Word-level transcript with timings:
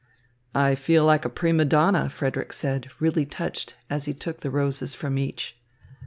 "I 0.55 0.73
feel 0.73 1.05
like 1.05 1.25
a 1.25 1.29
prima 1.29 1.63
donna," 1.63 2.09
Frederick 2.09 2.53
said, 2.53 2.89
really 2.99 3.23
touched, 3.23 3.75
as 3.87 4.05
he 4.05 4.15
took 4.15 4.39
the 4.39 4.49
roses 4.49 4.95
from 4.95 5.19
each. 5.19 5.61